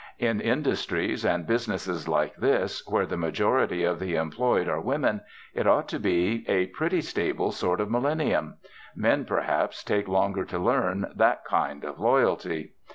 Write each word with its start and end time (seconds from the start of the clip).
In 0.17 0.41
industries 0.41 1.23
and 1.23 1.45
businesses 1.45 2.07
like 2.07 2.35
this, 2.37 2.81
where 2.87 3.05
the 3.05 3.17
majority 3.17 3.83
of 3.83 3.99
the 3.99 4.15
employed 4.15 4.67
are 4.67 4.81
women, 4.81 5.21
it 5.53 5.67
ought 5.67 5.87
to 5.89 5.99
be 5.99 6.43
a 6.49 6.65
pretty 6.65 7.01
stable 7.01 7.51
sort 7.51 7.79
of 7.79 7.91
millennium. 7.91 8.55
Men, 8.95 9.25
perhaps, 9.25 9.83
take 9.83 10.07
longer 10.07 10.43
to 10.43 10.57
learn 10.57 11.11
that 11.15 11.45
kind 11.45 11.83
of 11.83 11.99
'loyalty.' 11.99 12.73